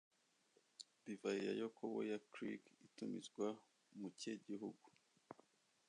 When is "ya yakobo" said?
1.47-1.99